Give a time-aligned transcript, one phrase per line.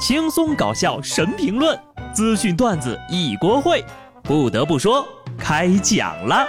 [0.00, 1.78] 轻松搞笑神评论，
[2.14, 3.84] 资讯段子一锅烩。
[4.22, 6.48] 不得不说，开讲了。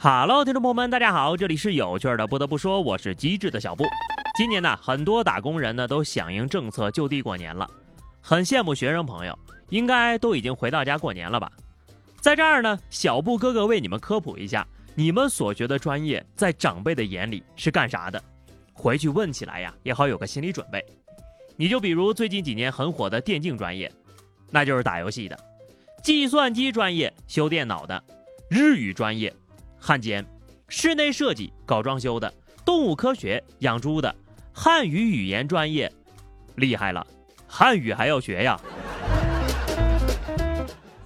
[0.00, 2.26] Hello，听众朋友们，大家好，这里是有趣的。
[2.26, 3.84] 不得不说，我是机智的小布。
[4.36, 7.70] 今年呢，很多打工人呢都响应政策就地过年了，
[8.20, 9.38] 很羡慕学生朋友，
[9.68, 11.50] 应该都已经回到家过年了吧？
[12.20, 18.22] 在这儿呢，小布哥哥为你们科普一下，你们所学的专业在长辈的眼里是干啥的？
[18.72, 20.84] 回去问起来呀，也好有个心理准备。
[21.56, 23.90] 你就比如最近几年很火的电竞专业，
[24.50, 25.36] 那就是打游戏的；
[26.02, 27.98] 计算机专业修电脑的；
[28.50, 29.32] 日语专业。
[29.78, 30.24] 汉奸，
[30.68, 32.32] 室内设计搞装修的，
[32.64, 34.14] 动物科学养猪的，
[34.52, 35.90] 汉语语言专业，
[36.56, 37.06] 厉害了，
[37.46, 38.60] 汉语还要学呀。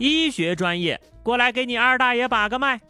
[0.00, 2.80] 医学专业过来给你二大爷把个脉。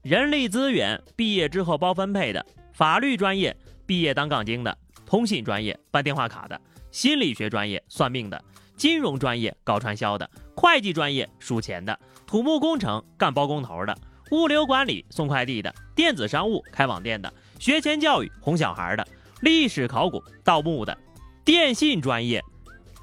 [0.00, 6.58] 人力资源毕业之后包分配的，法律专业毕业当杠精的，通信专业办电话卡的，
[6.90, 8.42] 心理学专业算命的，
[8.78, 13.94] 金融专业搞传销的，会计专业数钱的，土木工程干包工头的。
[14.30, 19.06] 物流管理送快递的，电子商务开网店的，学前教育哄小孩的，
[19.42, 20.96] 历史考古盗墓的，
[21.44, 22.42] 电信专业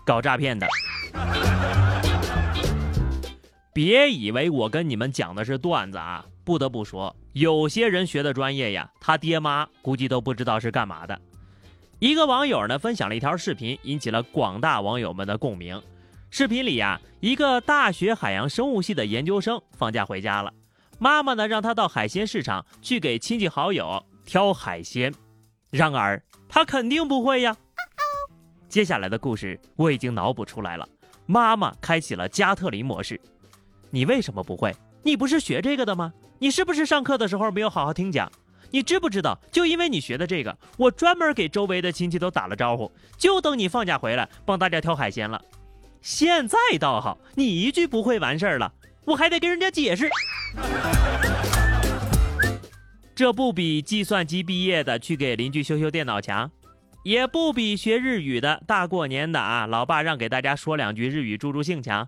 [0.04, 0.68] 搞诈骗的。
[3.74, 6.26] 别以为我跟你们讲的是段子啊！
[6.44, 11.20] 不得不说，有些人学的专业呀，他爹妈估计都不知道是干嘛的。
[12.00, 15.82] 一个网友呢分享了一条视频，引起了广大网友们的共鸣。
[16.30, 20.52] 视频里呀，一个大学海洋生物系的研究生放假回家了。
[21.00, 25.14] 妈妈呢，让他到海鲜市场去给亲戚好友挑海鲜，
[25.70, 27.56] 然而他肯定不会呀。
[28.68, 30.88] 接下来的故事我已经脑补出来了，
[31.26, 33.20] 妈妈开启了加特林模式。
[33.92, 34.74] 你为什么不会？
[35.04, 36.14] 你不是学这个的吗？
[36.40, 38.32] 你是不是上课的时候没有好好听讲？
[38.72, 39.38] 你知不知道？
[39.52, 45.42] 就因为你学的这个，我专门给周围的亲戚都打了招呼，就等你放假回来帮大家挑海鲜了。
[46.02, 48.74] 现在倒好，你一句不会完事儿了。
[49.04, 50.10] 我还得跟人家解释，
[53.14, 56.50] 这不比计算机毕业的去给邻居修修电脑强，
[57.04, 62.08] 也不比学日语的大过年的啊，老爸让给大家说两句日语助助兴强，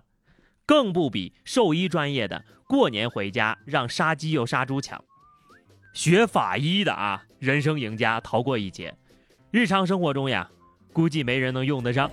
[0.66, 5.02] 更不比兽医专业的过年回家让杀鸡又杀猪强。
[5.92, 8.94] 学法医的啊，人生赢家逃过一劫，
[9.50, 10.50] 日常生活中呀，
[10.92, 12.10] 估计没人能用得上。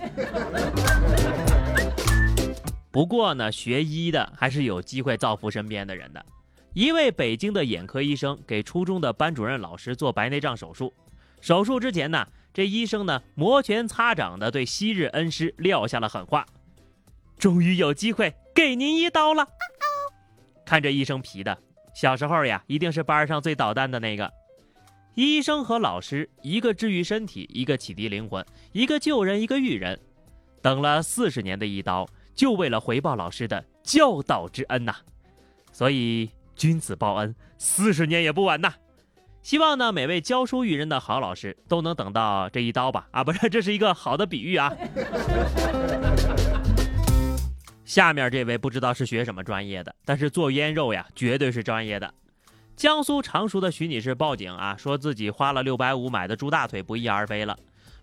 [2.90, 6.24] 不过呢，学医的还是有机会造福身边的人的。
[6.74, 10.92] 一位北京的眼科医生给初中的班主任老师做白内障手术，
[11.40, 16.46] 手术之前呢，这医生呢摩拳擦掌的对昔日恩师撂下了狠话
[17.42, 19.44] ：“终于有机会给您一刀了。”
[20.64, 21.58] 看这医生皮的，
[21.92, 24.32] 小时候呀，一定是班上最捣蛋的那个。
[25.16, 29.98] 医生和老师，一个治愈身体，一个启迪灵魂，一个救人，一个育人，
[30.62, 32.08] 等了四十年的一刀。
[32.32, 34.94] 就为了回报老师的教导之恩呐，
[35.72, 38.72] 所以君子报恩，四十年也不晚呐。
[39.42, 43.08] 希望呢，每位教书育人的好老师都能等到这一刀吧。
[43.10, 44.72] 啊，不是，这是一个好的比喻啊。
[47.92, 52.14] 下面这位不知道是学什么专业的，但是做腌肉呀，绝对是专业的。
[52.74, 57.54] 江苏常熟的徐女士报警啊，说自己花了六百五买的猪大腿不翼而飞了。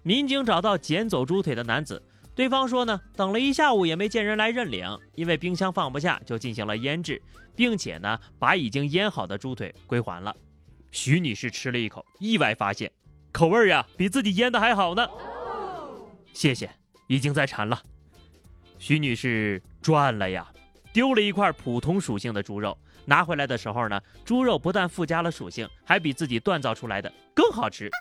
[0.03, 2.03] 民警找到捡走猪腿的男子。
[2.35, 7.19] 对方说呢，等了一下午也没见人来认领，因为冰箱放不下，就进行了腌制，
[7.55, 10.35] 并且呢，把已经腌好的猪腿归还了。
[10.91, 12.91] 徐女士吃了一口，意外发现，
[13.31, 15.09] 口味呀比自己腌的还好呢。
[16.31, 16.69] 谢谢，
[17.07, 17.81] 已经在馋了。
[18.79, 20.47] 徐女士赚了呀，
[20.93, 22.75] 丢了一块普通属性的猪肉，
[23.05, 27.91] 拿回来的时候呢，猪肉不但附加了属性，还比自己锻造出来的更好吃。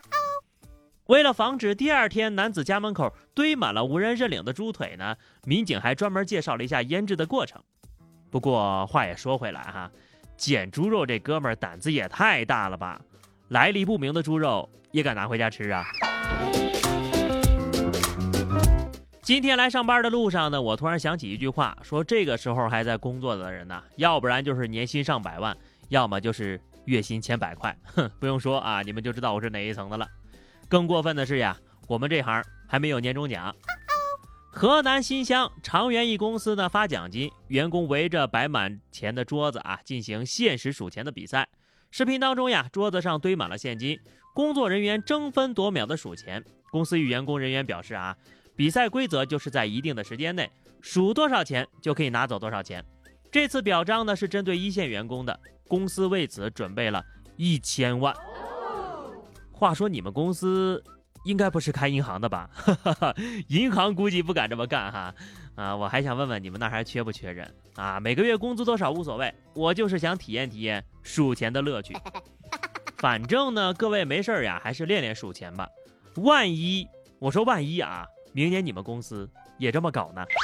[1.06, 7.60] 为了防止第二天男子家门口堆满了无人认领的猪腿呢，民警还专门介绍了一下腌制的过程。
[8.30, 9.90] 不过话也说回来哈，
[10.36, 13.00] 捡猪肉这哥们儿胆子也太大了吧？
[13.48, 15.84] 来历不明的猪肉也敢拿回家吃啊？
[19.28, 25.54] 今天来上班的路上呢，我突然想起一句话，说这个时候还在工作的人呢，要不然就是年薪上百万，
[25.90, 27.76] 要么就是月薪千百块。
[27.94, 30.08] 哼，不用说啊，你们就知道我是哪一层的了。
[30.66, 31.54] 更过分的是呀，
[31.86, 33.54] 我们这行还没有年终奖。
[34.50, 41.46] 河南新乡长源一公司呢发奖金，员工围着摆满钱的桌子啊进行限时数钱的比赛。
[41.90, 44.00] 视频当中呀，桌子上堆满了现金，
[44.32, 46.42] 工作人员争分夺秒的数钱。
[46.70, 48.16] 公司与员工人员表示啊，
[48.58, 50.50] 比赛规则就是在一定的时间内
[50.80, 52.84] 数多少钱就可以拿走多少钱。
[53.30, 55.38] 这次表彰呢是针对一线员工的，
[55.68, 57.00] 公司为此准备了
[57.36, 58.12] 一千万。
[59.52, 60.82] 话说你们公司
[61.24, 62.50] 应该不是开银行的吧？
[63.46, 65.14] 银行估计不敢这么干哈。
[65.54, 68.00] 啊，我还想问问你们那还缺不缺人啊？
[68.00, 71.96] 每个月工资多少无所谓，我就是想体验体验数钱的乐趣。
[72.98, 75.68] 反正呢，各位没事儿呀，还是练练数钱吧。
[76.16, 76.88] 万一
[77.20, 80.24] 我说万一啊，明年你们公司也这么搞呢？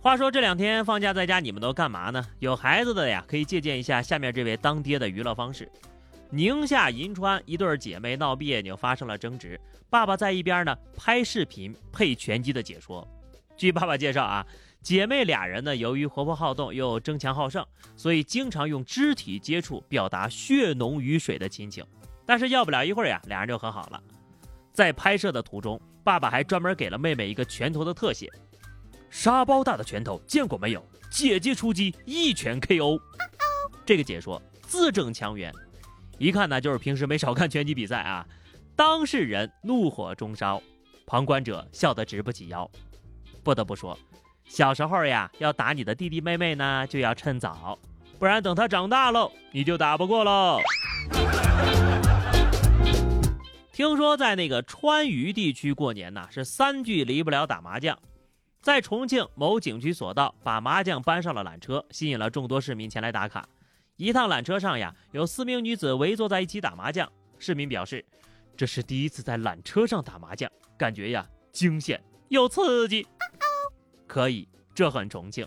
[0.00, 2.24] 话说这两天放假在家，你们都干嘛呢？
[2.38, 5.68] 有孩子的呀，可以借鉴一下下面这位当爹的娱乐方式。
[6.30, 9.60] 宁夏银川一对姐妹闹别扭，发生了争执。
[9.90, 13.06] 爸爸在一边呢，拍视频配拳击的解说。
[13.56, 14.46] 据爸爸介绍啊，
[14.80, 21.84] 姐妹俩人呢，由于活泼好动又争强好胜，所以经常用肢体接触表达血浓于水的亲情。
[22.24, 24.00] 但是要不了一会儿呀，俩人就和好了。
[24.76, 28.30] 在拍摄的途中，爸爸还专门给了妹妹一个拳头的特写，
[29.08, 30.86] 沙包大的拳头见过没有？
[31.10, 33.00] 姐姐出击一拳 KO。
[33.86, 35.50] 这个解说字正腔圆。
[36.18, 38.26] 一看呢，就是平时没少看拳击比赛啊！
[38.76, 40.62] 当事人怒火中烧，
[41.06, 42.70] 旁观者笑得直不起腰。
[43.42, 43.98] 不得不说，
[44.44, 47.78] 小时候呀，要打你的弟弟妹妹呢，就要趁早，
[48.18, 50.60] 不然等他长大喽，你就打不过喽。
[53.76, 57.94] 听说在那个川渝地区过年呐，是三句离不了打麻将。
[58.62, 63.46] 在重庆某景区索道，把麻将搬上了缆车，吸引了众多市民前来打卡。
[63.96, 67.06] 一趟缆车上呀，有四名女子围坐在一起打麻将。
[67.38, 68.02] 市民表示，
[68.56, 73.06] 这是第一次在缆车上打麻将，感觉呀惊险又刺激。
[74.08, 75.46] 可以，这很重庆。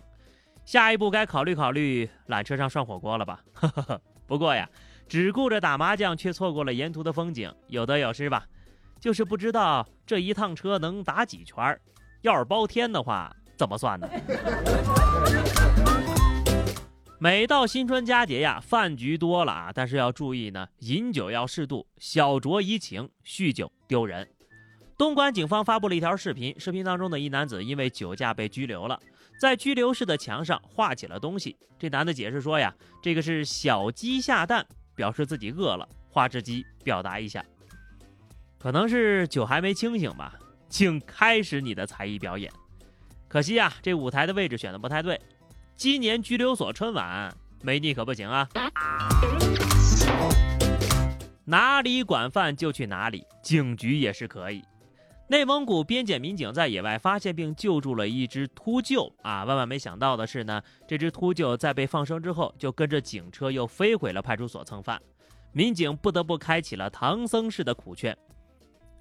[0.66, 3.44] 下一步该考虑考虑缆车上涮火锅了吧？
[4.28, 4.70] 不过呀，
[5.10, 8.46] 只顾着打麻将，却错过了沿途的风景，有得有失吧。
[9.02, 11.76] 就是不知道这一趟车能打几圈
[12.22, 14.08] 要是包天的话，怎么算呢？
[17.18, 24.30] 每到新春佳节呀，饭局多了啊，但是要注意呢，饮酒要适度，小酌怡情，酗酒丢人。
[24.96, 29.00] 东莞警方发布了一条视频，视频当中的一男子因为酒驾被拘留了，
[29.42, 31.58] 在拘留室的墙上画起了东西。
[31.80, 34.66] 这男的解释说呀，这个是小鸡下蛋，
[35.00, 37.42] 表示自己饿了，画只鸡表达一下。
[38.58, 40.34] 可能是酒还没清醒吧，
[40.68, 42.52] 请开始你的才艺表演。
[43.30, 45.18] 可惜啊，这舞台的位置选的不太对。
[45.78, 48.46] 今年拘留所春晚没你可不行啊！
[51.46, 54.62] 哪里管饭就去哪里，警局也是可以。
[55.32, 59.44] 内蒙古边检民警在野外发现并救助了一只秃鹫啊！
[59.44, 65.00] 万万没想到的是呢，这只秃鹫在被放生之后，就跟着警车又飞回了派出所蹭饭。
[65.52, 68.18] 民警不得不开启了唐僧式的苦劝：“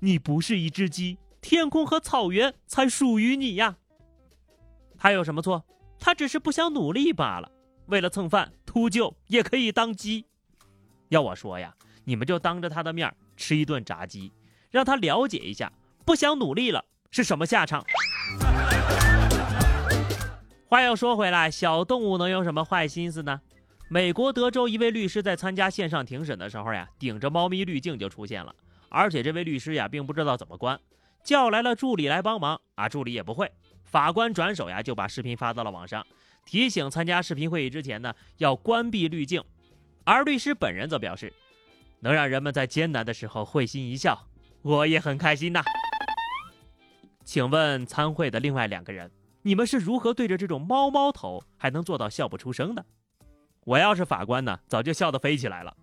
[0.01, 3.79] 你不是一只鸡，天空和草原才属于你呀！”
[4.99, 5.65] 他有什么错？
[5.99, 7.51] 他只是不想努力罢了。
[7.87, 10.27] 为了蹭饭，秃鹫也可以当鸡。
[11.09, 14.31] 要我说呀，你们就当着他的面吃一顿炸鸡，
[14.71, 15.73] 让他了解一下
[16.09, 17.85] 不想努力了是什么下场。
[20.67, 23.39] 话又说回来，小动物能有什么坏心思呢？
[23.91, 28.55] 美国德州一位律师在参加线上庭审的时候呀，顶着猫咪滤镜就出现了，
[28.89, 30.81] 而且这位律师呀并不知道怎么关，
[31.23, 33.53] 叫来了助理来帮忙啊，助理也不会。
[33.85, 36.07] 法官转手呀，就把视频发到了网上，
[36.47, 39.45] 提醒参加视频会议之前呢，要关闭滤镜。
[40.05, 41.31] 而律师本人则表示，
[42.01, 44.27] 能让人们在艰难的时候会心一笑，
[44.63, 45.63] 我也很开心呐。
[47.29, 49.11] 请问参会的另外两个人，
[49.43, 52.83] 你们是如何对着这种猫猫头还能做到笑不出声的？
[53.67, 55.77] 我要是法官呢，早就笑得飞起来了。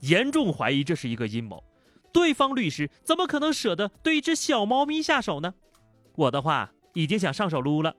[0.00, 1.62] 严重怀疑这是一个阴谋，
[2.12, 5.54] 对方律师怎么可能舍得对一只小猫咪下手呢？
[6.16, 6.68] 我的话。
[6.94, 7.96] 已经想上手撸了。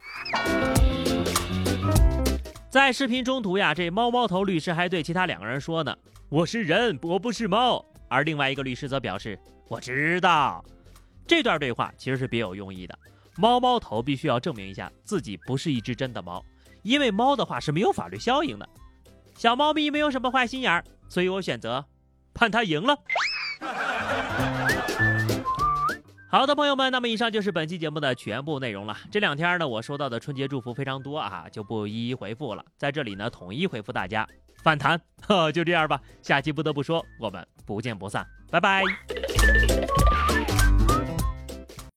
[2.69, 5.97] 在视频中途呀，这猫猫头律师还对其他两个人说呢
[6.29, 10.63] ：“我是人，我不是猫。”而另外一个律师则表示：“我知道。”
[11.27, 12.97] 这段对话其实是别有用意的。
[13.37, 16.43] 猫猫头必须要证明一下自己不是一只真的猫，
[16.83, 18.69] 因为猫的话是没有法律效应的。
[19.35, 21.83] 小猫咪没有什么坏心眼儿，所以我选择
[22.33, 22.95] 判他赢了。
[26.29, 28.95] 好的，朋友们，那么以上就是本期节目的全部内容了。
[29.11, 32.63] 这两天呢，我收到的春节祝福非常多啊，就不一一回复了。
[32.77, 34.27] 在这里呢，统一回复大家。
[34.63, 35.99] 反弹呵， 就这样吧。
[36.21, 38.83] 下期不得不说，我们不见不散，拜拜。